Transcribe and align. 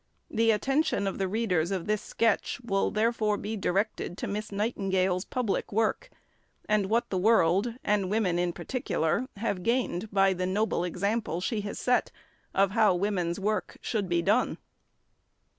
The 0.31 0.49
attention 0.49 1.05
of 1.05 1.19
the 1.19 1.27
readers 1.27 1.69
of 1.69 1.85
this 1.85 2.01
sketch 2.01 2.59
will 2.65 2.89
therefore 2.89 3.37
be 3.37 3.55
directed 3.55 4.17
to 4.17 4.27
Miss 4.27 4.51
Nightingale's 4.51 5.25
public 5.25 5.71
work, 5.71 6.09
and 6.67 6.87
what 6.87 7.11
the 7.11 7.19
world, 7.19 7.75
and 7.83 8.09
women 8.09 8.39
in 8.39 8.51
particular, 8.51 9.27
have 9.37 9.61
gained 9.61 10.09
by 10.11 10.33
the 10.33 10.47
noble 10.47 10.83
example 10.83 11.39
she 11.39 11.61
has 11.61 11.77
set 11.77 12.11
of 12.51 12.71
how 12.71 12.95
women's 12.95 13.39
work 13.39 13.77
should 13.79 14.09
be 14.09 14.23
done. 14.23 14.57